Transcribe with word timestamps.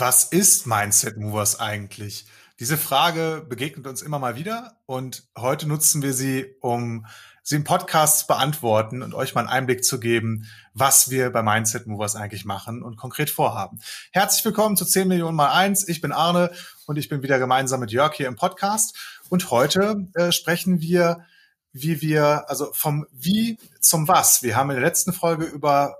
Was 0.00 0.22
ist 0.22 0.64
Mindset 0.64 1.16
Movers 1.16 1.58
eigentlich? 1.58 2.24
Diese 2.60 2.76
Frage 2.76 3.44
begegnet 3.48 3.88
uns 3.88 4.00
immer 4.00 4.20
mal 4.20 4.36
wieder 4.36 4.76
und 4.86 5.24
heute 5.36 5.66
nutzen 5.66 6.02
wir 6.02 6.12
sie, 6.12 6.54
um 6.60 7.04
sie 7.42 7.56
im 7.56 7.64
Podcast 7.64 8.20
zu 8.20 8.26
beantworten 8.28 9.02
und 9.02 9.12
euch 9.12 9.34
mal 9.34 9.40
einen 9.40 9.48
Einblick 9.48 9.84
zu 9.84 9.98
geben, 9.98 10.46
was 10.72 11.10
wir 11.10 11.30
bei 11.30 11.42
Mindset 11.42 11.88
Movers 11.88 12.14
eigentlich 12.14 12.44
machen 12.44 12.84
und 12.84 12.96
konkret 12.96 13.28
vorhaben. 13.28 13.80
Herzlich 14.12 14.44
willkommen 14.44 14.76
zu 14.76 14.84
10 14.84 15.08
Millionen 15.08 15.36
mal 15.36 15.50
eins. 15.50 15.88
Ich 15.88 16.00
bin 16.00 16.12
Arne 16.12 16.52
und 16.86 16.96
ich 16.96 17.08
bin 17.08 17.24
wieder 17.24 17.40
gemeinsam 17.40 17.80
mit 17.80 17.90
Jörg 17.90 18.14
hier 18.14 18.28
im 18.28 18.36
Podcast. 18.36 18.96
Und 19.30 19.50
heute 19.50 20.06
äh, 20.14 20.30
sprechen 20.30 20.80
wir, 20.80 21.24
wie 21.72 22.00
wir, 22.00 22.48
also 22.48 22.72
vom 22.72 23.04
Wie 23.10 23.58
zum 23.80 24.06
Was. 24.06 24.44
Wir 24.44 24.54
haben 24.54 24.70
in 24.70 24.76
der 24.76 24.84
letzten 24.84 25.12
Folge 25.12 25.44
über 25.44 25.96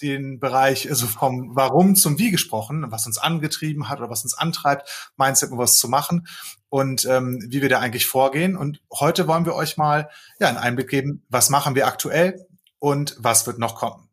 den 0.00 0.40
Bereich, 0.40 0.88
also 0.88 1.06
vom 1.06 1.54
Warum 1.54 1.94
zum 1.94 2.18
Wie 2.18 2.30
gesprochen, 2.30 2.86
was 2.90 3.06
uns 3.06 3.18
angetrieben 3.18 3.88
hat 3.88 3.98
oder 3.98 4.10
was 4.10 4.22
uns 4.22 4.34
antreibt, 4.34 5.12
Mindset, 5.16 5.50
um 5.50 5.58
was 5.58 5.78
zu 5.78 5.88
machen 5.88 6.26
und 6.68 7.04
ähm, 7.04 7.44
wie 7.48 7.62
wir 7.62 7.68
da 7.68 7.80
eigentlich 7.80 8.06
vorgehen. 8.06 8.56
Und 8.56 8.80
heute 8.92 9.28
wollen 9.28 9.44
wir 9.44 9.54
euch 9.54 9.76
mal 9.76 10.10
ja, 10.38 10.48
einen 10.48 10.58
Einblick 10.58 10.88
geben, 10.88 11.24
was 11.28 11.50
machen 11.50 11.74
wir 11.74 11.86
aktuell 11.86 12.46
und 12.78 13.16
was 13.18 13.46
wird 13.46 13.58
noch 13.58 13.74
kommen. 13.74 14.08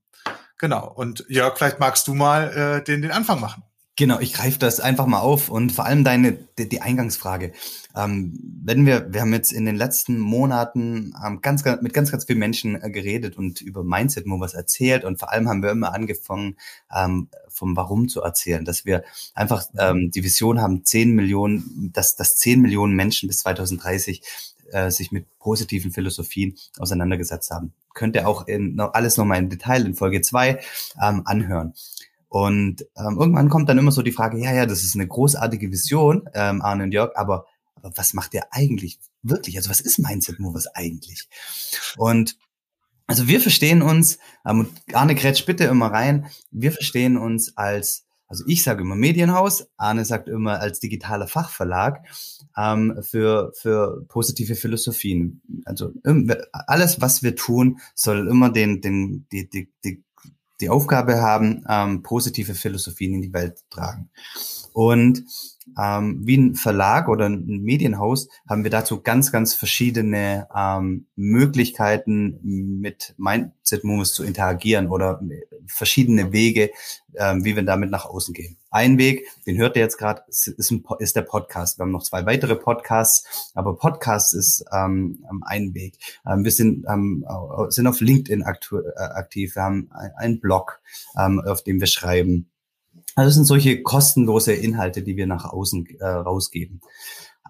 Genau. 0.60 0.92
Und 0.92 1.26
Jörg, 1.30 1.58
vielleicht 1.58 1.80
magst 1.80 2.08
du 2.08 2.14
mal 2.14 2.52
äh, 2.52 2.84
den, 2.84 3.02
den 3.02 3.12
Anfang 3.12 3.40
machen. 3.40 3.64
Genau, 4.00 4.20
ich 4.20 4.32
greife 4.32 4.60
das 4.60 4.80
einfach 4.80 5.08
mal 5.08 5.22
auf 5.22 5.50
und 5.50 5.72
vor 5.72 5.86
allem 5.86 6.04
deine 6.04 6.34
die, 6.60 6.70
die 6.70 6.82
Eingangsfrage. 6.82 7.52
Ähm, 7.96 8.40
wenn 8.64 8.86
wir, 8.86 9.12
wir 9.12 9.22
haben 9.22 9.34
jetzt 9.34 9.52
in 9.52 9.66
den 9.66 9.76
letzten 9.76 10.20
Monaten 10.20 11.16
ähm, 11.26 11.42
ganz, 11.42 11.64
ganz, 11.64 11.82
mit 11.82 11.96
ganz, 11.96 12.12
ganz 12.12 12.26
vielen 12.26 12.38
Menschen 12.38 12.80
äh, 12.80 12.92
geredet 12.92 13.40
und 13.40 13.60
über 13.60 13.84
Mindset 13.84 14.28
Movers 14.28 14.54
erzählt 14.54 15.04
und 15.04 15.18
vor 15.18 15.32
allem 15.32 15.50
haben 15.50 15.64
wir 15.64 15.72
immer 15.72 15.96
angefangen, 15.96 16.58
ähm, 16.96 17.30
vom 17.50 17.76
Warum 17.76 18.08
zu 18.08 18.22
erzählen, 18.22 18.64
dass 18.66 18.86
wir 18.86 19.04
einfach 19.34 19.66
ähm, 19.80 20.12
die 20.12 20.24
Vision 20.24 20.62
haben, 20.62 20.86
10 20.86 21.16
Millionen, 21.16 21.90
dass, 21.92 22.16
dass 22.16 22.38
10 22.38 22.62
Millionen 22.62 22.96
Menschen 22.96 23.28
bis 23.28 23.40
2030 23.40 24.22
äh, 24.74 24.92
sich 24.92 25.12
mit 25.12 25.26
positiven 25.40 25.92
Philosophien 25.92 26.56
auseinandergesetzt 26.78 27.50
haben. 27.50 27.74
Könnt 27.96 28.16
ihr 28.16 28.28
auch 28.28 28.48
in, 28.48 28.80
alles 28.80 29.18
nochmal 29.18 29.40
im 29.40 29.50
Detail 29.50 29.88
in 29.88 29.96
Folge 29.96 30.22
zwei 30.22 30.60
ähm, 31.02 31.24
anhören. 31.26 31.74
Und 32.30 32.86
ähm, 32.98 33.18
irgendwann 33.20 33.50
kommt 33.50 33.70
dann 33.70 33.78
immer 33.78 33.92
so 33.92 34.02
die 34.02 34.12
Frage, 34.12 34.38
ja, 34.38 34.54
ja, 34.54 34.66
das 34.66 34.84
ist 34.84 34.96
eine 34.96 35.08
großartige 35.08 35.72
Vision, 35.72 36.28
ähm, 36.34 36.62
Arne 36.62 36.84
und 36.84 36.92
Jörg, 36.92 37.16
aber, 37.16 37.46
aber 37.76 37.92
was 37.96 38.14
macht 38.14 38.34
der 38.34 38.54
eigentlich 38.54 39.00
wirklich? 39.22 39.58
Also 39.58 39.70
was 39.70 39.80
ist 39.80 40.00
Mindset 40.00 40.40
Movers 40.40 40.68
eigentlich? 40.68 41.28
Und 41.98 42.38
also 43.08 43.28
wir 43.30 43.40
verstehen 43.40 43.82
uns, 43.82 44.20
ähm, 44.46 44.68
Arne 44.92 45.16
kretsch 45.16 45.46
bitte 45.46 45.64
immer 45.64 45.88
rein, 45.88 46.28
wir 46.52 46.74
verstehen 46.74 47.18
uns 47.18 47.56
als, 47.56 48.06
also 48.28 48.44
ich 48.46 48.64
sage 48.64 48.82
immer 48.82 48.96
Medienhaus, 48.96 49.70
Arne 49.78 50.04
sagt 50.04 50.28
immer 50.28 50.60
als 50.60 50.82
digitaler 50.82 51.30
Fachverlag 51.30 52.06
ähm, 52.58 53.00
für, 53.02 53.54
für 53.56 54.06
positive 54.10 54.56
Philosophien. 54.56 55.42
Also 55.64 55.94
alles, 56.52 57.00
was 57.00 57.24
wir 57.24 57.38
tun, 57.38 57.80
soll 57.96 58.28
immer 58.28 58.52
den, 58.52 58.82
den, 58.82 59.26
die, 59.32 59.50
die, 59.50 59.72
die 59.86 60.04
die 60.62 60.70
Aufgabe 60.70 61.22
haben, 61.22 61.64
ähm, 61.70 62.04
positive 62.04 62.56
Philosophien 62.56 63.14
in 63.14 63.22
die 63.22 63.34
Welt 63.34 63.64
tragen. 63.70 64.10
Und 64.74 65.24
ähm, 65.80 66.22
wie 66.24 66.38
ein 66.38 66.56
Verlag 66.56 67.08
oder 67.08 67.28
ein 67.28 67.62
Medienhaus 67.64 68.28
haben 68.50 68.64
wir 68.64 68.72
dazu 68.72 69.02
ganz, 69.02 69.32
ganz 69.32 69.54
verschiedene 69.54 70.48
ähm, 70.56 71.08
Möglichkeiten, 71.16 72.40
mit 72.44 73.14
Mindset 73.18 73.84
Moves 73.84 74.14
zu 74.14 74.24
interagieren 74.24 74.88
oder 74.88 75.22
verschiedene 75.68 76.32
Wege, 76.32 76.72
ähm, 77.16 77.44
wie 77.44 77.56
wir 77.56 77.64
damit 77.64 77.92
nach 77.92 78.06
außen 78.06 78.34
gehen. 78.34 78.58
Ein 78.70 78.98
Weg, 78.98 79.26
den 79.46 79.58
hört 79.58 79.76
ihr 79.76 79.82
jetzt 79.82 79.98
gerade, 79.98 80.24
ist, 80.28 80.48
ist, 80.48 81.16
der 81.16 81.22
Podcast. 81.22 81.80
Wir 81.80 81.84
haben 81.84 81.92
noch 81.92 82.04
zwei 82.04 82.26
weitere 82.26 82.56
Podcasts, 82.56 83.52
aber 83.56 83.76
Podcast 83.76 84.34
ist 84.34 84.66
ähm, 84.74 85.26
ein 85.46 85.74
Weg. 85.74 85.98
Ähm, 86.26 86.44
wir 86.44 86.52
sind, 86.52 86.86
ähm, 86.90 87.26
sind 87.70 87.88
auf 87.88 88.02
LinkedIn 88.02 88.42
äh, 88.42 89.00
aktiv. 89.00 89.56
Wir 89.56 89.64
haben 89.64 89.90
einen 90.18 90.40
Blog, 90.40 90.82
ähm, 91.18 91.40
auf 91.40 91.64
dem 91.64 91.80
wir 91.80 91.88
schreiben. 91.88 92.50
Also 93.16 93.28
das 93.28 93.36
sind 93.36 93.46
solche 93.46 93.82
kostenlose 93.82 94.54
Inhalte, 94.54 95.02
die 95.04 95.18
wir 95.18 95.28
nach 95.28 95.46
außen 95.46 95.88
äh, 96.00 96.06
rausgeben. 96.06 96.82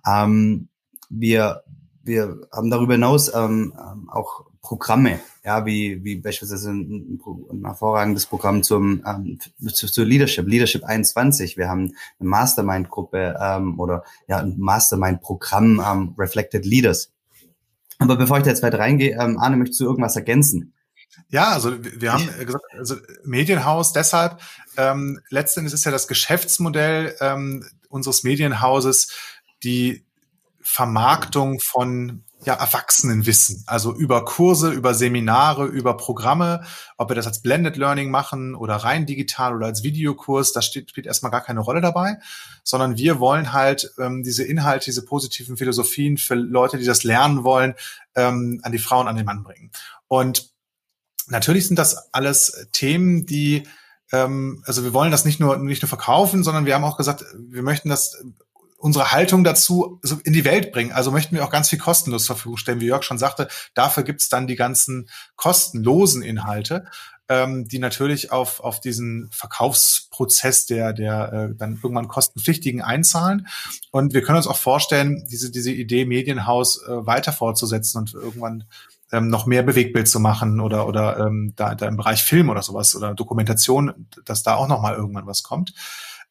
Ähm, 0.06 0.70
wir, 1.10 1.64
wir 2.04 2.38
haben 2.52 2.70
darüber 2.70 2.94
hinaus 2.94 3.34
ähm, 3.34 3.74
ähm 3.78 4.10
auch 4.10 4.48
Programme, 4.68 5.22
ja, 5.46 5.66
wie, 5.66 6.04
wie 6.04 6.18
beispielsweise 6.18 6.72
ein, 6.72 7.22
ein 7.52 7.66
hervorragendes 7.66 8.26
Programm 8.26 8.64
zum, 8.64 9.02
ähm, 9.08 9.40
zu, 9.72 9.88
zu 9.88 10.04
Leadership, 10.04 10.46
Leadership 10.46 10.84
21. 10.84 11.56
Wir 11.56 11.70
haben 11.70 11.94
eine 12.20 12.30
Mastermind-Gruppe 12.30 13.38
ähm, 13.42 13.80
oder 13.80 14.04
ja, 14.28 14.40
ein 14.40 14.56
Mastermind-Programm 14.58 15.82
ähm, 15.86 16.16
Reflected 16.18 16.66
Leaders. 16.66 17.14
Aber 17.98 18.18
bevor 18.18 18.40
ich 18.40 18.44
da 18.44 18.50
jetzt 18.50 18.62
weiter 18.62 18.80
reingehe, 18.80 19.18
ähm, 19.18 19.38
Arne, 19.40 19.56
möchtest 19.56 19.80
du 19.80 19.86
irgendwas 19.86 20.18
ergänzen? 20.18 20.74
Ja, 21.30 21.52
also 21.52 21.74
wir 21.82 22.14
haben 22.14 22.26
gesagt, 22.46 22.64
also 22.78 22.96
Medienhaus 23.24 23.94
deshalb, 23.94 24.40
ähm, 24.78 25.20
letztendlich 25.30 25.74
ist 25.74 25.86
ja 25.86 25.92
das 25.92 26.08
Geschäftsmodell 26.08 27.16
ähm, 27.20 27.66
unseres 27.90 28.24
Medienhauses 28.24 29.12
die 29.64 30.06
Vermarktung 30.62 31.60
von 31.60 32.24
ja, 32.44 32.54
Erwachsenenwissen, 32.54 33.64
also 33.66 33.94
über 33.94 34.24
Kurse, 34.24 34.72
über 34.72 34.94
Seminare, 34.94 35.66
über 35.66 35.98
Programme, 35.98 36.64
ob 36.98 37.10
wir 37.10 37.16
das 37.16 37.26
als 37.26 37.42
Blended 37.42 37.78
Learning 37.78 38.12
machen 38.12 38.54
oder 38.54 38.76
rein 38.76 39.06
digital 39.06 39.56
oder 39.56 39.66
als 39.66 39.84
Videokurs, 39.84 40.54
das 40.54 40.66
steht, 40.66 40.90
spielt 40.90 41.08
erstmal 41.08 41.32
gar 41.32 41.42
keine 41.42 41.62
Rolle 41.62 41.82
dabei, 41.82 42.20
sondern 42.64 42.96
wir 42.96 43.20
wollen 43.20 43.54
halt 43.54 43.92
ähm, 43.98 44.24
diese 44.24 44.44
Inhalte, 44.44 44.86
diese 44.86 45.04
positiven 45.04 45.58
Philosophien 45.58 46.18
für 46.18 46.36
Leute, 46.36 46.78
die 46.78 46.86
das 46.86 47.04
lernen 47.04 47.44
wollen, 47.44 47.74
ähm, 48.16 48.60
an 48.62 48.72
die 48.72 48.78
Frauen, 48.78 49.08
an 49.08 49.16
den 49.16 49.26
Mann 49.26 49.44
bringen. 49.44 49.72
Und 50.08 50.52
natürlich 51.28 51.68
sind 51.68 51.78
das 51.78 52.14
alles 52.14 52.68
Themen, 52.72 53.26
die 53.26 53.64
ähm, 54.12 54.64
also 54.66 54.84
wir 54.84 54.94
wollen 54.94 55.12
das 55.12 55.26
nicht 55.26 55.40
nur 55.40 55.58
nicht 55.58 55.82
nur 55.82 55.90
verkaufen, 55.90 56.44
sondern 56.44 56.66
wir 56.66 56.76
haben 56.76 56.84
auch 56.84 56.98
gesagt, 56.98 57.26
wir 57.38 57.64
möchten 57.64 57.90
das 57.90 58.18
unsere 58.78 59.12
Haltung 59.12 59.44
dazu 59.44 60.00
in 60.24 60.34
die 60.34 60.46
Welt 60.46 60.72
bringen. 60.72 60.92
Also 60.92 61.12
möchten 61.12 61.36
wir 61.36 61.44
auch 61.44 61.50
ganz 61.50 61.70
viel 61.70 61.80
kostenlos 61.80 62.26
zur 62.26 62.36
Verfügung 62.36 62.58
stellen, 62.58 62.80
wie 62.80 62.86
Jörg 62.86 63.04
schon 63.04 63.18
sagte. 63.18 63.48
Dafür 63.74 64.04
gibt's 64.04 64.30
dann 64.30 64.48
die 64.48 64.56
ganzen 64.56 65.10
kostenlosen 65.36 66.22
Inhalte, 66.22 66.86
ähm, 67.28 67.68
die 67.68 67.80
natürlich 67.80 68.32
auf, 68.32 68.60
auf 68.60 68.80
diesen 68.80 69.30
Verkaufsprozess 69.32 70.68
der, 70.68 70.94
der 70.94 71.34
äh, 71.34 71.56
dann 71.56 71.80
irgendwann 71.82 72.08
kostenpflichtigen 72.08 72.84
einzahlen. 72.84 73.48
Und 73.92 74.14
wir 74.14 74.22
können 74.22 74.38
uns 74.38 74.48
auch 74.48 74.58
vorstellen, 74.58 75.28
diese, 75.30 75.50
diese 75.50 75.72
Idee 75.72 76.06
Medienhaus 76.06 76.84
äh, 76.84 77.06
weiter 77.06 77.34
fortzusetzen 77.34 77.98
und 77.98 78.14
irgendwann 78.14 78.66
ähm, 79.12 79.30
noch 79.30 79.46
mehr 79.46 79.64
Bewegtbild 79.64 80.08
zu 80.08 80.20
machen 80.20 80.60
oder 80.60 80.88
oder 80.88 81.18
ähm, 81.20 81.54
da, 81.56 81.76
da 81.76 81.88
im 81.88 81.98
Bereich 81.98 82.24
Film 82.24 82.50
oder 82.50 82.62
sowas 82.62 82.96
oder 82.96 83.14
Dokumentation, 83.14 84.08
dass 84.26 84.44
da 84.44 84.56
auch 84.56 84.68
noch 84.68 84.82
mal 84.82 84.96
irgendwann 84.96 85.28
was 85.28 85.44
kommt. 85.44 85.74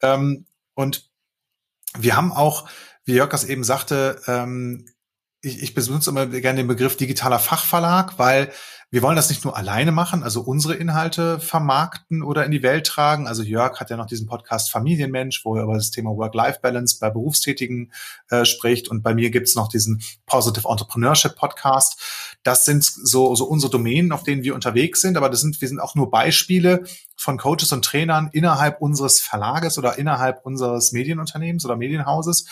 Ähm, 0.03 0.47
und 0.75 1.11
wir 1.99 2.17
haben 2.17 2.33
auch, 2.33 2.69
wie 3.05 3.15
Jörg 3.15 3.31
das 3.31 3.45
eben 3.45 3.65
sagte, 3.65 4.21
ähm, 4.27 4.87
ich, 5.41 5.63
ich 5.63 5.75
benutze 5.75 6.11
immer 6.11 6.27
gerne 6.27 6.59
den 6.59 6.69
Begriff 6.69 6.97
digitaler 6.97 7.39
Fachverlag, 7.39 8.19
weil 8.19 8.53
wir 8.91 9.03
wollen 9.03 9.17
das 9.17 9.29
nicht 9.31 9.45
nur 9.45 9.57
alleine 9.57 9.91
machen, 9.91 10.23
also 10.23 10.43
unsere 10.43 10.75
Inhalte 10.75 11.41
vermarkten 11.41 12.23
oder 12.23 12.45
in 12.45 12.53
die 12.53 12.63
Welt 12.63 12.87
tragen. 12.87 13.27
Also 13.27 13.43
Jörg 13.43 13.81
hat 13.81 13.91
ja 13.91 13.97
noch 13.97 14.07
diesen 14.07 14.29
Podcast 14.29 14.71
Familienmensch, 14.71 15.45
wo 15.45 15.57
er 15.57 15.65
über 15.65 15.75
das 15.75 15.91
Thema 15.91 16.11
Work-Life-Balance 16.11 16.99
bei 17.01 17.11
Berufstätigen 17.11 17.93
äh, 18.31 18.45
spricht. 18.45 18.87
Und 18.89 19.03
bei 19.03 19.13
mir 19.13 19.31
gibt's 19.31 19.57
noch 19.57 19.69
diesen 19.69 20.03
Positive 20.25 20.69
Entrepreneurship 20.69 21.35
Podcast. 21.35 22.01
Das 22.45 22.65
sind 22.65 22.85
so, 22.85 23.35
so 23.35 23.47
unsere 23.47 23.73
Domänen, 23.73 24.13
auf 24.13 24.23
denen 24.23 24.45
wir 24.45 24.55
unterwegs 24.55 25.01
sind. 25.01 25.17
Aber 25.17 25.31
das 25.31 25.41
sind, 25.41 25.61
wir 25.61 25.67
sind 25.67 25.81
auch 25.81 25.97
nur 25.97 26.09
Beispiele 26.09 26.85
von 27.17 27.39
Coaches 27.39 27.73
und 27.73 27.85
Trainern 27.85 28.31
innerhalb 28.33 28.81
unseres 28.81 29.21
Verlages 29.21 29.79
oder 29.79 29.99
innerhalb 29.99 30.47
unseres 30.47 30.93
Medienunternehmens 30.93 31.65
oder 31.65 31.75
Medienhauses 31.75 32.47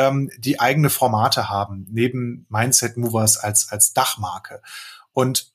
ähm, 0.00 0.30
die 0.38 0.60
eigene 0.60 0.90
Formate 0.90 1.50
haben, 1.50 1.86
neben 1.90 2.46
Mindset 2.48 2.96
Movers 2.96 3.36
als, 3.36 3.70
als 3.70 3.92
Dachmarke. 3.92 4.62
Und 5.12 5.52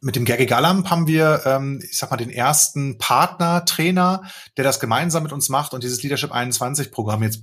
mit 0.00 0.16
dem 0.16 0.24
Gergi 0.24 0.46
Gallamp 0.46 0.90
haben 0.90 1.06
wir, 1.06 1.42
ähm, 1.44 1.80
ich 1.82 1.98
sag 1.98 2.10
mal, 2.10 2.16
den 2.16 2.30
ersten 2.30 2.98
Partner, 2.98 3.64
Trainer, 3.64 4.22
der 4.56 4.64
das 4.64 4.80
gemeinsam 4.80 5.22
mit 5.22 5.32
uns 5.32 5.48
macht 5.48 5.74
und 5.74 5.84
dieses 5.84 6.02
Leadership 6.02 6.32
21 6.32 6.90
Programm 6.90 7.22
jetzt 7.22 7.42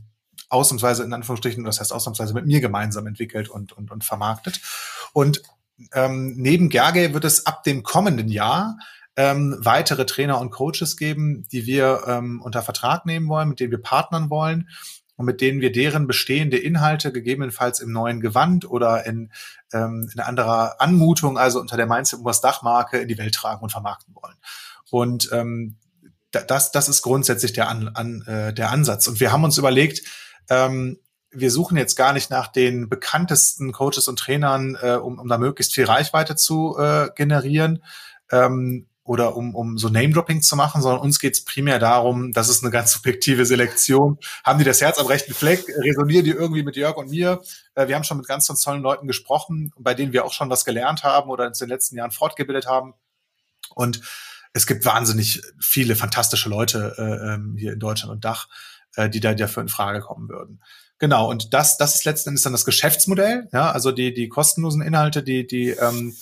ausnahmsweise 0.49 1.03
in 1.03 1.13
Anführungsstrichen, 1.13 1.63
das 1.63 1.79
heißt 1.79 1.93
ausnahmsweise 1.93 2.33
mit 2.33 2.45
mir 2.45 2.59
gemeinsam 2.59 3.07
entwickelt 3.07 3.49
und, 3.49 3.71
und, 3.71 3.91
und 3.91 4.03
vermarktet. 4.03 4.61
Und 5.13 5.41
ähm, 5.93 6.35
neben 6.37 6.69
Gerge 6.69 7.13
wird 7.13 7.25
es 7.25 7.45
ab 7.45 7.63
dem 7.63 7.81
kommenden 7.83 8.27
Jahr 8.27 8.77
ähm, 9.15 9.55
weitere 9.59 10.05
Trainer 10.05 10.39
und 10.39 10.51
Coaches 10.51 10.97
geben, 10.97 11.47
die 11.51 11.65
wir 11.65 12.03
ähm, 12.07 12.41
unter 12.41 12.61
Vertrag 12.61 13.05
nehmen 13.05 13.27
wollen, 13.29 13.49
mit 13.49 13.59
denen 13.59 13.71
wir 13.71 13.81
partnern 13.81 14.29
wollen 14.29 14.69
und 15.15 15.25
mit 15.25 15.41
denen 15.41 15.61
wir 15.61 15.71
deren 15.71 16.07
bestehende 16.07 16.57
Inhalte 16.57 17.11
gegebenenfalls 17.11 17.79
im 17.79 17.91
neuen 17.91 18.19
Gewand 18.19 18.69
oder 18.69 19.05
in, 19.05 19.31
ähm, 19.71 20.09
in 20.13 20.19
anderer 20.19 20.81
Anmutung, 20.81 21.37
also 21.37 21.59
unter 21.59 21.77
der 21.77 21.85
Mindset 21.85 22.19
Movers 22.19 22.41
Dachmarke 22.41 22.97
in 22.97 23.07
die 23.07 23.17
Welt 23.17 23.35
tragen 23.35 23.61
und 23.61 23.71
vermarkten 23.71 24.15
wollen. 24.15 24.35
Und 24.89 25.29
ähm, 25.31 25.77
das, 26.31 26.71
das 26.71 26.89
ist 26.89 27.03
grundsätzlich 27.03 27.53
der, 27.53 27.69
an, 27.69 27.89
an, 27.89 28.21
äh, 28.23 28.53
der 28.53 28.71
Ansatz. 28.71 29.07
Und 29.07 29.19
wir 29.19 29.31
haben 29.31 29.43
uns 29.43 29.57
überlegt, 29.57 30.01
ähm, 30.49 30.99
wir 31.29 31.51
suchen 31.51 31.77
jetzt 31.77 31.95
gar 31.95 32.13
nicht 32.13 32.29
nach 32.29 32.47
den 32.47 32.89
bekanntesten 32.89 33.71
Coaches 33.71 34.07
und 34.07 34.19
Trainern, 34.19 34.77
äh, 34.81 34.93
um, 34.93 35.19
um 35.19 35.27
da 35.27 35.37
möglichst 35.37 35.73
viel 35.73 35.85
Reichweite 35.85 36.35
zu 36.35 36.77
äh, 36.77 37.09
generieren 37.15 37.83
ähm, 38.31 38.87
oder 39.05 39.35
um, 39.35 39.53
um 39.53 39.77
so 39.77 39.89
Name-Dropping 39.89 40.41
zu 40.41 40.55
machen, 40.55 40.81
sondern 40.81 41.01
uns 41.01 41.19
geht 41.19 41.33
es 41.33 41.43
primär 41.43 41.77
darum, 41.77 42.31
das 42.31 42.47
ist 42.47 42.63
eine 42.63 42.71
ganz 42.71 42.93
subjektive 42.93 43.45
Selektion. 43.45 44.17
Haben 44.45 44.59
die 44.59 44.65
das 44.65 44.79
Herz 44.79 44.97
am 44.97 45.07
rechten 45.07 45.33
Fleck? 45.33 45.65
Resonieren 45.67 46.23
die 46.23 46.31
irgendwie 46.31 46.63
mit 46.63 46.77
Jörg 46.77 46.95
und 46.95 47.09
mir? 47.09 47.41
Äh, 47.75 47.87
wir 47.87 47.95
haben 47.95 48.05
schon 48.05 48.17
mit 48.17 48.27
ganz, 48.27 48.47
ganz 48.47 48.61
tollen 48.61 48.81
Leuten 48.81 49.07
gesprochen, 49.07 49.73
bei 49.77 49.93
denen 49.93 50.13
wir 50.13 50.23
auch 50.23 50.31
schon 50.31 50.49
was 50.49 50.63
gelernt 50.63 51.03
haben 51.03 51.29
oder 51.29 51.47
in 51.47 51.53
den 51.53 51.69
letzten 51.69 51.97
Jahren 51.97 52.11
fortgebildet 52.11 52.65
haben. 52.65 52.93
Und 53.75 54.01
es 54.53 54.67
gibt 54.67 54.85
wahnsinnig 54.85 55.41
viele 55.59 55.95
fantastische 55.95 56.47
Leute 56.47 56.95
äh, 56.97 57.33
ähm, 57.33 57.55
hier 57.57 57.73
in 57.73 57.79
Deutschland 57.79 58.13
und 58.13 58.23
Dach, 58.23 58.47
äh, 58.95 59.09
die 59.09 59.19
da 59.19 59.33
dafür 59.33 59.63
in 59.63 59.69
Frage 59.69 59.99
kommen 59.99 60.29
würden. 60.29 60.61
Genau, 60.99 61.29
und 61.29 61.53
das, 61.53 61.77
das 61.77 61.95
ist 61.95 62.05
letzten 62.05 62.29
Endes 62.29 62.43
dann 62.43 62.53
das 62.53 62.63
Geschäftsmodell, 62.63 63.49
ja, 63.51 63.71
also 63.71 63.91
die, 63.91 64.13
die 64.13 64.29
kostenlosen 64.29 64.81
Inhalte, 64.81 65.23
die, 65.23 65.45
die, 65.45 65.71
ähm, 65.71 66.15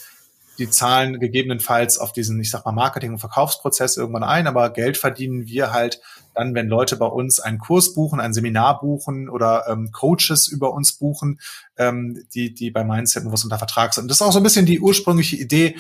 die 0.62 0.70
zahlen 0.70 1.20
gegebenenfalls 1.20 1.98
auf 1.98 2.14
diesen, 2.14 2.40
ich 2.40 2.52
sag 2.52 2.66
mal, 2.66 2.72
Marketing- 2.72 3.14
und 3.14 3.20
Verkaufsprozess 3.20 3.98
irgendwann 3.98 4.24
ein, 4.24 4.48
aber 4.48 4.70
Geld 4.70 4.98
verdienen 4.98 5.48
wir 5.48 5.72
halt 5.74 6.00
dann, 6.36 6.54
wenn 6.54 6.68
Leute 6.68 6.96
bei 6.96 7.08
uns 7.08 7.40
einen 7.40 7.58
Kurs 7.58 7.94
buchen, 7.94 8.20
ein 8.20 8.34
Seminar 8.34 8.80
buchen 8.80 9.28
oder 9.28 9.66
ähm, 9.68 9.92
Coaches 9.92 10.48
über 10.48 10.74
uns 10.74 10.94
buchen, 10.94 11.42
ähm, 11.78 12.24
die, 12.34 12.54
die 12.54 12.72
bei 12.72 12.84
Mindset 12.84 13.24
was 13.26 13.44
unter 13.44 13.58
Vertrag 13.58 13.94
sind. 13.94 14.04
Und 14.04 14.08
das 14.10 14.18
ist 14.18 14.22
auch 14.22 14.32
so 14.32 14.40
ein 14.40 14.44
bisschen 14.44 14.66
die 14.66 14.80
ursprüngliche 14.80 15.36
Idee, 15.36 15.76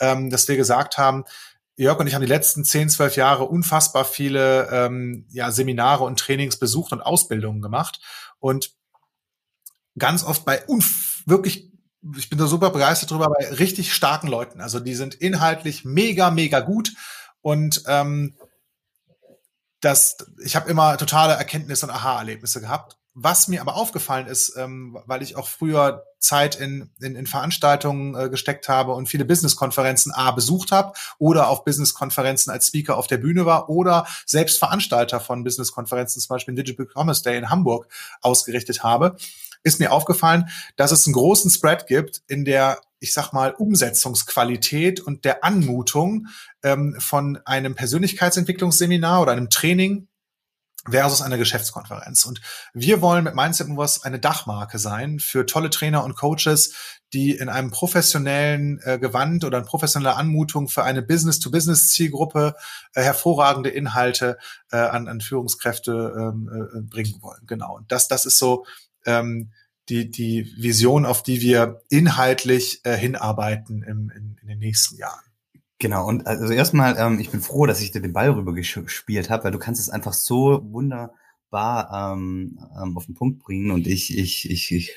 ähm, 0.00 0.30
dass 0.30 0.48
wir 0.48 0.56
gesagt 0.56 0.98
haben, 0.98 1.24
Jörg 1.76 1.98
und 1.98 2.06
ich 2.06 2.14
haben 2.14 2.22
die 2.22 2.28
letzten 2.28 2.64
10, 2.64 2.88
12 2.88 3.16
Jahre 3.16 3.44
unfassbar 3.44 4.04
viele 4.04 4.68
ähm, 4.70 5.26
ja, 5.30 5.50
Seminare 5.50 6.04
und 6.04 6.18
Trainings 6.18 6.58
besucht 6.58 6.92
und 6.92 7.02
Ausbildungen 7.02 7.60
gemacht. 7.60 8.00
Und 8.38 8.72
ganz 9.98 10.24
oft 10.24 10.44
bei 10.44 10.62
wirklich, 11.26 11.73
ich 12.16 12.28
bin 12.28 12.38
da 12.38 12.46
super 12.46 12.70
begeistert 12.70 13.10
drüber, 13.10 13.30
bei 13.30 13.48
richtig 13.48 13.92
starken 13.92 14.28
Leuten. 14.28 14.60
Also 14.60 14.80
die 14.80 14.94
sind 14.94 15.14
inhaltlich 15.14 15.84
mega, 15.84 16.30
mega 16.30 16.60
gut. 16.60 16.92
Und 17.40 17.82
ähm, 17.86 18.36
das, 19.80 20.16
ich 20.42 20.56
habe 20.56 20.70
immer 20.70 20.96
totale 20.96 21.34
Erkenntnisse 21.34 21.86
und 21.86 21.92
Aha-Erlebnisse 21.92 22.60
gehabt. 22.60 22.96
Was 23.16 23.46
mir 23.46 23.60
aber 23.60 23.76
aufgefallen 23.76 24.26
ist, 24.26 24.56
ähm, 24.56 24.98
weil 25.06 25.22
ich 25.22 25.36
auch 25.36 25.46
früher 25.46 26.02
Zeit 26.18 26.56
in, 26.56 26.90
in, 27.00 27.14
in 27.14 27.28
Veranstaltungen 27.28 28.16
äh, 28.16 28.28
gesteckt 28.28 28.68
habe 28.68 28.92
und 28.92 29.06
viele 29.06 29.24
Business-Konferenzen 29.24 30.10
A 30.10 30.32
besucht 30.32 30.72
habe 30.72 30.94
oder 31.18 31.48
auf 31.48 31.64
Business-Konferenzen 31.64 32.50
als 32.50 32.66
Speaker 32.66 32.96
auf 32.96 33.06
der 33.06 33.18
Bühne 33.18 33.46
war 33.46 33.68
oder 33.68 34.06
selbst 34.26 34.58
Veranstalter 34.58 35.20
von 35.20 35.44
Business-Konferenzen, 35.44 36.20
zum 36.20 36.34
Beispiel 36.34 36.54
Digital 36.54 36.86
Commerce 36.92 37.22
Day 37.22 37.38
in 37.38 37.50
Hamburg, 37.50 37.86
ausgerichtet 38.20 38.82
habe, 38.82 39.16
ist 39.64 39.80
mir 39.80 39.90
aufgefallen, 39.90 40.48
dass 40.76 40.92
es 40.92 41.06
einen 41.06 41.14
großen 41.14 41.50
Spread 41.50 41.86
gibt 41.88 42.22
in 42.28 42.44
der, 42.44 42.80
ich 43.00 43.12
sag 43.12 43.32
mal, 43.32 43.52
Umsetzungsqualität 43.52 45.00
und 45.00 45.24
der 45.24 45.42
Anmutung 45.42 46.28
ähm, 46.62 46.96
von 47.00 47.40
einem 47.44 47.74
Persönlichkeitsentwicklungsseminar 47.74 49.22
oder 49.22 49.32
einem 49.32 49.50
Training 49.50 50.06
versus 50.88 51.22
einer 51.22 51.38
Geschäftskonferenz. 51.38 52.26
Und 52.26 52.40
wir 52.74 53.00
wollen 53.00 53.24
mit 53.24 53.34
Mindset 53.34 53.68
Movers 53.68 54.02
eine 54.04 54.20
Dachmarke 54.20 54.78
sein 54.78 55.18
für 55.18 55.46
tolle 55.46 55.70
Trainer 55.70 56.04
und 56.04 56.14
Coaches, 56.14 56.74
die 57.12 57.30
in 57.30 57.48
einem 57.48 57.70
professionellen 57.70 58.80
äh, 58.82 58.98
Gewand 58.98 59.44
oder 59.44 59.58
in 59.58 59.64
professioneller 59.64 60.16
Anmutung 60.16 60.68
für 60.68 60.84
eine 60.84 61.00
Business-to-Business-Zielgruppe 61.00 62.54
äh, 62.94 63.02
hervorragende 63.02 63.70
Inhalte 63.70 64.36
äh, 64.70 64.76
an, 64.76 65.08
an 65.08 65.20
Führungskräfte 65.20 65.92
ähm, 66.16 66.50
äh, 66.52 66.80
bringen 66.82 67.16
wollen. 67.22 67.46
Genau. 67.46 67.76
Und 67.76 67.90
das, 67.90 68.08
das 68.08 68.26
ist 68.26 68.38
so 68.38 68.66
ähm, 69.06 69.50
die, 69.88 70.10
die 70.10 70.50
Vision, 70.56 71.04
auf 71.04 71.22
die 71.22 71.40
wir 71.40 71.82
inhaltlich 71.90 72.80
äh, 72.84 72.96
hinarbeiten 72.96 73.82
im, 73.82 74.10
in, 74.10 74.36
in 74.40 74.48
den 74.48 74.58
nächsten 74.58 74.96
Jahren. 74.96 75.24
Genau, 75.78 76.06
und 76.06 76.26
also 76.26 76.52
erstmal, 76.52 76.96
ähm, 76.98 77.18
ich 77.18 77.30
bin 77.30 77.42
froh, 77.42 77.66
dass 77.66 77.82
ich 77.82 77.90
dir 77.90 78.00
den 78.00 78.12
Ball 78.12 78.30
rübergespielt 78.30 79.28
habe, 79.28 79.44
weil 79.44 79.52
du 79.52 79.58
kannst 79.58 79.80
es 79.80 79.90
einfach 79.90 80.14
so 80.14 80.62
wunderbar 80.70 81.12
ähm, 81.52 82.58
ähm, 82.80 82.96
auf 82.96 83.06
den 83.06 83.14
Punkt 83.14 83.40
bringen 83.40 83.70
und 83.70 83.86
ich, 83.86 84.16
ich, 84.16 84.48
ich, 84.48 84.72
ich 84.72 84.92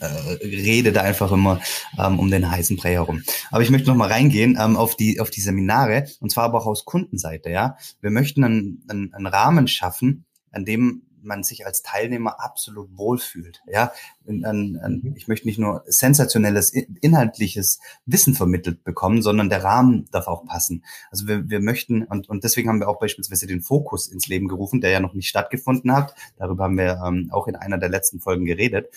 äh, 0.00 0.06
rede 0.42 0.92
da 0.92 1.02
einfach 1.02 1.32
immer 1.32 1.60
ähm, 1.98 2.18
um 2.18 2.30
den 2.30 2.50
heißen 2.50 2.76
Brei 2.76 2.92
herum. 2.92 3.22
Aber 3.50 3.62
ich 3.62 3.70
möchte 3.70 3.88
noch 3.88 3.96
mal 3.96 4.08
reingehen 4.08 4.56
ähm, 4.58 4.76
auf 4.76 4.96
die 4.96 5.20
auf 5.20 5.30
die 5.30 5.42
Seminare 5.42 6.06
und 6.20 6.30
zwar 6.30 6.44
aber 6.44 6.62
auch 6.62 6.66
aus 6.66 6.86
Kundenseite. 6.86 7.50
Ja, 7.50 7.76
wir 8.00 8.10
möchten 8.10 8.42
einen, 8.42 8.84
einen, 8.88 9.12
einen 9.12 9.26
Rahmen 9.26 9.68
schaffen, 9.68 10.24
an 10.52 10.64
dem 10.64 11.02
man 11.22 11.42
sich 11.42 11.66
als 11.66 11.82
Teilnehmer 11.82 12.42
absolut 12.42 12.96
wohlfühlt. 12.96 13.62
Ja, 13.66 13.92
mhm. 14.24 15.14
ich 15.16 15.28
möchte 15.28 15.46
nicht 15.46 15.58
nur 15.58 15.82
sensationelles 15.86 16.70
inhaltliches 16.70 17.80
Wissen 18.06 18.34
vermittelt 18.34 18.84
bekommen, 18.84 19.22
sondern 19.22 19.48
der 19.48 19.64
Rahmen 19.64 20.08
darf 20.10 20.26
auch 20.26 20.44
passen. 20.44 20.84
Also 21.10 21.26
wir, 21.26 21.48
wir 21.48 21.60
möchten 21.60 22.04
und, 22.04 22.28
und 22.28 22.44
deswegen 22.44 22.68
haben 22.68 22.80
wir 22.80 22.88
auch 22.88 23.00
beispielsweise 23.00 23.46
den 23.46 23.62
Fokus 23.62 24.08
ins 24.08 24.26
Leben 24.26 24.48
gerufen, 24.48 24.80
der 24.80 24.90
ja 24.90 25.00
noch 25.00 25.14
nicht 25.14 25.28
stattgefunden 25.28 25.92
hat. 25.92 26.14
Darüber 26.36 26.64
haben 26.64 26.78
wir 26.78 27.02
ähm, 27.06 27.30
auch 27.32 27.46
in 27.46 27.56
einer 27.56 27.78
der 27.78 27.88
letzten 27.88 28.20
Folgen 28.20 28.44
geredet 28.44 28.88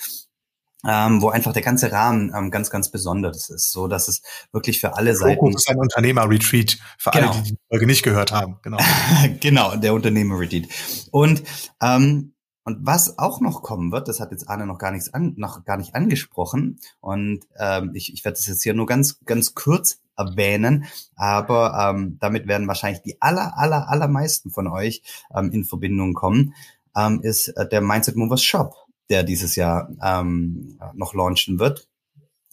ähm, 0.87 1.21
wo 1.21 1.29
einfach 1.29 1.53
der 1.53 1.61
ganze 1.61 1.91
Rahmen 1.91 2.33
ähm, 2.35 2.51
ganz, 2.51 2.69
ganz 2.69 2.89
besonders 2.89 3.49
ist, 3.49 3.71
so 3.71 3.87
dass 3.87 4.07
es 4.07 4.21
wirklich 4.51 4.79
für 4.79 4.95
alle 4.95 5.15
Seiten. 5.15 5.39
Fokus 5.39 5.55
ist 5.55 5.69
ein 5.69 5.79
Unternehmer-Retreat 5.79 6.77
für 6.97 7.11
genau. 7.11 7.31
alle, 7.31 7.41
die 7.43 7.51
die 7.51 7.57
Folge 7.69 7.85
nicht 7.85 8.03
gehört 8.03 8.31
haben. 8.31 8.59
Genau, 8.61 8.77
genau, 9.39 9.75
der 9.75 9.93
Unternehmer-Retreat. 9.93 10.67
Und 11.11 11.43
ähm, 11.81 12.33
und 12.65 12.85
was 12.85 13.19
auch 13.19 13.41
noch 13.41 13.61
kommen 13.61 13.91
wird, 13.91 14.07
das 14.07 14.21
hat 14.21 14.31
jetzt 14.31 14.49
Anne 14.49 14.65
noch 14.65 14.77
gar 14.77 14.91
nichts 14.91 15.13
an, 15.13 15.33
noch 15.35 15.65
gar 15.65 15.75
nicht 15.75 15.95
angesprochen. 15.95 16.79
Und 17.01 17.45
ähm, 17.57 17.91
ich, 17.93 18.13
ich 18.13 18.23
werde 18.23 18.37
das 18.37 18.47
jetzt 18.47 18.63
hier 18.63 18.73
nur 18.73 18.85
ganz, 18.85 19.19
ganz 19.25 19.53
kurz 19.53 19.99
erwähnen, 20.15 20.85
aber 21.15 21.91
ähm, 21.93 22.17
damit 22.19 22.47
werden 22.47 22.67
wahrscheinlich 22.67 23.01
die 23.01 23.21
aller, 23.21 23.57
aller, 23.57 23.89
allermeisten 23.89 24.49
von 24.51 24.67
euch 24.67 25.01
ähm, 25.35 25.51
in 25.51 25.65
Verbindung 25.65 26.13
kommen, 26.13 26.53
ähm, 26.95 27.19
ist 27.21 27.49
äh, 27.49 27.67
der 27.67 27.81
Mindset 27.81 28.15
Movers 28.15 28.43
Shop 28.43 28.82
der 29.13 29.21
dieses 29.21 29.55
Jahr 29.55 29.89
ähm, 30.03 30.79
noch 30.95 31.13
launchen 31.13 31.59
wird. 31.59 31.87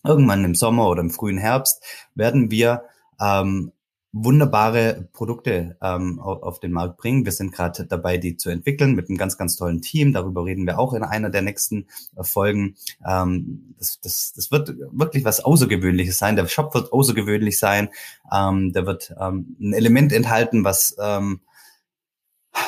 Irgendwann 0.04 0.44
im 0.44 0.54
Sommer 0.54 0.88
oder 0.88 1.00
im 1.00 1.10
frühen 1.10 1.38
Herbst 1.38 1.82
werden 2.14 2.50
wir 2.50 2.84
ähm, 3.18 3.72
wunderbare 4.12 5.08
Produkte 5.14 5.78
ähm, 5.80 6.20
auf, 6.20 6.60
den 6.60 6.72
Markt 6.72 6.98
bringen. 6.98 7.24
Wir 7.24 7.32
sind 7.32 7.52
gerade 7.52 7.86
dabei, 7.86 8.18
die 8.18 8.36
zu 8.36 8.50
entwickeln 8.50 8.94
mit 8.94 9.08
einem 9.08 9.16
ganz, 9.16 9.38
ganz 9.38 9.56
tollen 9.56 9.80
Team. 9.80 10.12
Darüber 10.12 10.44
reden 10.44 10.66
wir 10.66 10.78
auch 10.78 10.92
in 10.92 11.02
einer 11.02 11.30
der 11.30 11.40
nächsten 11.40 11.86
äh, 12.14 12.24
Folgen. 12.24 12.76
Ähm, 13.06 13.74
das, 13.78 14.00
das, 14.02 14.34
das 14.36 14.50
wird 14.50 14.74
wirklich 14.90 15.24
was 15.24 15.40
Außergewöhnliches 15.42 16.18
sein. 16.18 16.36
Der 16.36 16.46
Shop 16.46 16.74
wird 16.74 16.92
außergewöhnlich 16.92 17.58
sein. 17.58 17.88
Ähm, 18.30 18.74
der 18.74 18.84
wird 18.84 19.14
ähm, 19.18 19.56
ein 19.58 19.72
Element 19.72 20.12
enthalten, 20.12 20.62
was 20.62 20.94
ähm, 21.00 21.40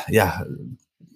ja 0.08 0.46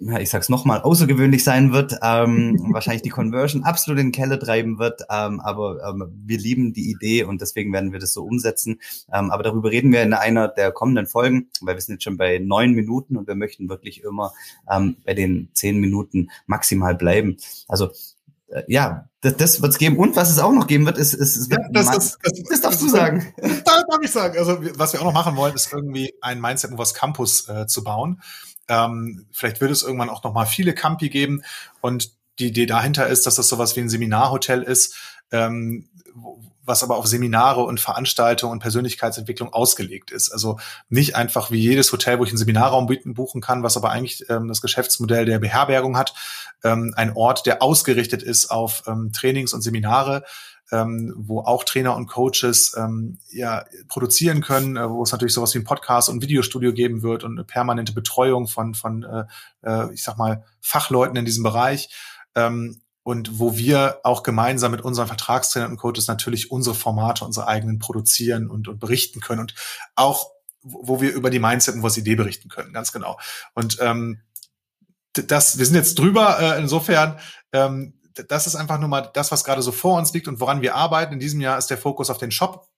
ja, 0.01 0.19
ich 0.19 0.31
sag's 0.31 0.49
nochmal, 0.49 0.81
außergewöhnlich 0.83 1.45
sein 1.45 1.73
wird, 1.73 1.99
ähm, 2.03 2.59
wahrscheinlich 2.73 3.03
die 3.03 3.11
Conversion 3.11 3.65
absolut 3.65 4.01
in 4.01 4.07
den 4.07 4.13
Keller 4.13 4.39
treiben 4.39 4.79
wird, 4.79 5.03
ähm, 5.11 5.41
aber 5.41 5.83
ähm, 5.89 6.13
wir 6.25 6.39
lieben 6.39 6.73
die 6.73 6.91
Idee 6.91 7.25
und 7.25 7.41
deswegen 7.41 7.73
werden 7.73 7.93
wir 7.93 7.99
das 7.99 8.13
so 8.13 8.25
umsetzen. 8.25 8.81
Ähm, 9.13 9.31
aber 9.31 9.43
darüber 9.43 9.71
reden 9.71 9.93
wir 9.93 10.03
in 10.03 10.15
einer 10.15 10.49
der 10.49 10.73
kommenden 10.73 11.07
Folgen, 11.07 11.49
weil 11.61 11.77
wir 11.77 11.81
sind 11.81 11.95
jetzt 11.95 12.05
schon 12.05 12.17
bei 12.17 12.39
neun 12.39 12.73
Minuten 12.73 13.17
und 13.17 13.27
wir 13.27 13.35
möchten 13.35 13.69
wirklich 13.69 14.03
immer 14.03 14.33
ähm, 14.71 14.97
bei 15.05 15.15
den 15.15 15.49
zehn 15.55 15.79
Minuten 15.79 16.31
maximal 16.47 16.95
bleiben. 16.95 17.37
Also 17.69 17.91
äh, 18.49 18.63
ja, 18.69 19.09
das, 19.21 19.37
das 19.37 19.63
wird 19.63 19.73
es 19.73 19.79
geben. 19.79 19.97
Und 19.99 20.17
was 20.17 20.31
es 20.31 20.39
auch 20.39 20.53
noch 20.53 20.67
geben 20.67 20.87
wird, 20.87 20.99
ist, 20.99 21.15
ist, 21.15 21.37
ist 21.37 21.51
ja, 21.51 21.59
das, 21.73 21.87
das, 21.87 22.19
das, 22.23 22.43
das, 22.49 22.61
darfst 22.61 22.83
du 22.83 22.89
sagen. 22.89 23.33
Das 23.37 23.65
darf 23.65 24.01
ich 24.03 24.11
sagen. 24.11 24.39
Also 24.39 24.59
was 24.77 24.93
wir 24.93 25.01
auch 25.01 25.07
noch 25.07 25.13
machen 25.13 25.37
wollen, 25.37 25.55
ist 25.55 25.73
irgendwie 25.73 26.15
ein 26.21 26.41
Mindset 26.41 26.71
Movers 26.71 26.95
Campus 26.95 27.49
äh, 27.49 27.67
zu 27.67 27.83
bauen. 27.83 28.21
Ähm, 28.69 29.27
vielleicht 29.33 29.61
wird 29.61 29.71
es 29.71 29.83
irgendwann 29.83 30.11
auch 30.11 30.23
noch 30.25 30.33
mal 30.33 30.47
viele 30.47 30.75
Campi 30.75 31.09
geben. 31.09 31.43
Und 31.81 32.13
die 32.39 32.49
Idee 32.49 32.67
dahinter 32.67 33.07
ist, 33.07 33.27
dass 33.27 33.37
das 33.37 33.49
sowas 33.49 33.77
wie 33.77 33.81
ein 33.81 33.89
Seminarhotel 33.89 34.63
ist, 34.63 34.97
ähm, 35.31 35.89
was 36.65 36.83
aber 36.83 36.97
auf 36.97 37.07
Seminare 37.07 37.63
und 37.63 37.81
Veranstaltungen 37.81 38.53
und 38.53 38.59
Persönlichkeitsentwicklung 38.59 39.53
ausgelegt 39.53 40.11
ist. 40.11 40.33
Also 40.33 40.59
nicht 40.89 41.15
einfach 41.15 41.51
wie 41.51 41.61
jedes 41.61 41.93
Hotel, 41.93 42.19
wo 42.19 42.25
ich 42.25 42.31
einen 42.31 42.39
Seminarraum 42.39 42.89
buchen 43.05 43.41
kann, 43.41 43.63
was 43.63 43.77
aber 43.77 43.91
eigentlich 43.91 44.29
ähm, 44.29 44.49
das 44.49 44.61
Geschäftsmodell 44.61 45.25
der 45.27 45.39
Beherbergung 45.39 45.97
hat. 45.97 46.15
Ähm, 46.65 46.93
ein 46.97 47.13
Ort, 47.15 47.47
der 47.47 47.63
ausgerichtet 47.63 48.23
ist 48.23 48.51
auf 48.51 48.83
ähm, 48.87 49.13
Trainings 49.13 49.55
und 49.55 49.63
Seminare, 49.63 50.25
ähm, 50.73 51.15
wo 51.17 51.41
auch 51.41 51.65
Trainer 51.65 51.95
und 51.97 52.07
Coaches 52.07 52.75
ähm, 52.77 53.19
ja 53.31 53.65
produzieren 53.89 54.43
können, 54.43 54.77
äh, 54.77 54.89
wo 54.91 55.03
es 55.03 55.13
natürlich 55.13 55.35
sowas 55.35 55.55
wie 55.55 55.59
ein 55.59 55.65
Podcast 55.65 56.09
und 56.09 56.23
Videostudio 56.23 56.73
geben 56.73 57.03
wird 57.03 57.25
und 57.25 57.33
eine 57.33 57.45
permanente 57.45 57.93
Betreuung 57.93 58.49
von 58.49 58.75
von 58.75 59.03
äh, 59.05 59.25
äh, 59.63 59.93
ich 59.93 60.03
sag 60.03 60.19
mal 60.19 60.45
Fachleuten 60.61 61.17
in 61.17 61.25
diesem 61.25 61.43
Bereich 61.43 61.91
ähm, 62.35 62.83
und 63.03 63.39
wo 63.39 63.57
wir 63.57 64.01
auch 64.03 64.25
gemeinsam 64.25 64.73
mit 64.73 64.81
unseren 64.81 65.07
Vertragstrainern 65.07 65.73
und 65.73 65.77
Coaches 65.77 66.09
natürlich 66.09 66.51
unsere 66.51 66.75
Formate, 66.75 67.25
unsere 67.25 67.47
eigenen 67.47 67.79
produzieren 67.79 68.51
und, 68.51 68.67
und 68.67 68.81
berichten 68.81 69.21
können 69.21 69.43
und 69.43 69.55
auch 69.95 70.31
wo 70.69 71.01
wir 71.01 71.13
über 71.13 71.31
die 71.31 71.39
Mindset 71.39 71.77
und 71.77 71.85
was 71.85 71.97
Idee 71.97 72.17
berichten 72.17 72.49
können, 72.49 72.73
ganz 72.73 72.91
genau. 72.91 73.21
Und 73.55 73.79
ähm, 73.81 74.21
das, 75.13 75.59
wir 75.59 75.67
sind 75.67 75.77
jetzt 75.77 75.99
drüber, 75.99 76.39
äh, 76.41 76.61
insofern, 76.61 77.19
ähm, 77.53 77.95
das 78.29 78.47
ist 78.47 78.57
einfach 78.57 78.79
nur 78.79 78.89
mal 78.89 79.11
das, 79.15 79.33
was 79.33 79.45
gerade 79.45 79.63
so 79.63 79.73
vor 79.73 79.99
uns 79.99 80.13
liegt 80.13 80.29
und 80.29 80.41
woran 80.41 80.63
wir 80.63 80.75
arbeiten. 80.75 81.15
In 81.15 81.21
diesem 81.21 81.41
Jahr 81.41 81.59
ist 81.59 81.69
der 81.69 81.79
Fokus 81.79 82.11
auf 82.11 82.19
den 82.19 82.31
Shop 82.31 82.69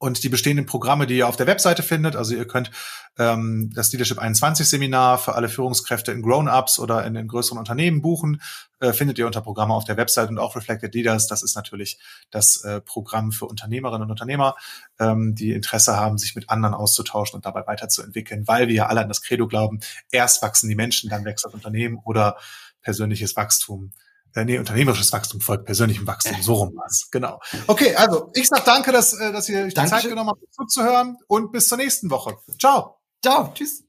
und 0.00 0.22
die 0.22 0.30
bestehenden 0.30 0.64
Programme, 0.64 1.06
die 1.06 1.18
ihr 1.18 1.28
auf 1.28 1.36
der 1.36 1.46
Webseite 1.46 1.82
findet. 1.82 2.16
Also 2.16 2.34
ihr 2.34 2.46
könnt 2.46 2.70
ähm, 3.18 3.70
das 3.74 3.92
Leadership 3.92 4.18
21 4.18 4.66
Seminar 4.66 5.18
für 5.18 5.34
alle 5.34 5.50
Führungskräfte 5.50 6.10
in 6.10 6.22
Grown-ups 6.22 6.78
oder 6.78 7.04
in, 7.04 7.14
in 7.16 7.28
größeren 7.28 7.58
Unternehmen 7.58 8.00
buchen. 8.00 8.40
Äh, 8.80 8.94
findet 8.94 9.18
ihr 9.18 9.26
unter 9.26 9.42
Programme 9.42 9.74
auf 9.74 9.84
der 9.84 9.98
Webseite 9.98 10.30
und 10.30 10.38
auch 10.38 10.56
Reflected 10.56 10.94
Leaders. 10.94 11.26
Das 11.26 11.42
ist 11.42 11.54
natürlich 11.54 11.98
das 12.30 12.64
äh, 12.64 12.80
Programm 12.80 13.30
für 13.30 13.44
Unternehmerinnen 13.44 14.04
und 14.04 14.10
Unternehmer, 14.10 14.56
ähm, 14.98 15.34
die 15.34 15.52
Interesse 15.52 15.96
haben, 15.96 16.16
sich 16.16 16.34
mit 16.34 16.48
anderen 16.48 16.74
auszutauschen 16.74 17.36
und 17.36 17.44
dabei 17.44 17.66
weiterzuentwickeln, 17.66 18.48
weil 18.48 18.68
wir 18.68 18.74
ja 18.74 18.86
alle 18.86 19.02
an 19.02 19.08
das 19.08 19.20
Credo 19.20 19.48
glauben, 19.48 19.80
erst 20.10 20.40
wachsen 20.40 20.70
die 20.70 20.76
Menschen, 20.76 21.10
dann 21.10 21.26
wächst 21.26 21.44
das 21.44 21.52
Unternehmen 21.52 22.00
oder 22.04 22.38
persönliches 22.80 23.36
Wachstum 23.36 23.92
äh, 24.34 24.44
nee, 24.44 24.58
unternehmerisches 24.58 25.12
Wachstum 25.12 25.40
folgt 25.40 25.66
persönlichem 25.66 26.06
Wachstum. 26.06 26.40
So 26.42 26.54
rum 26.54 26.72
war's. 26.76 27.08
Genau. 27.10 27.40
Okay, 27.66 27.94
also 27.94 28.30
ich 28.34 28.48
sag 28.48 28.64
danke, 28.64 28.92
dass, 28.92 29.12
äh, 29.12 29.32
dass 29.32 29.48
ihr 29.48 29.64
euch 29.64 29.74
die 29.74 29.84
Zeit 29.86 30.04
genommen 30.04 30.30
habt, 30.30 30.42
zuzuhören 30.52 31.16
und 31.26 31.52
bis 31.52 31.68
zur 31.68 31.78
nächsten 31.78 32.10
Woche. 32.10 32.36
Ciao. 32.58 32.98
Ciao. 33.22 33.52
Tschüss. 33.54 33.84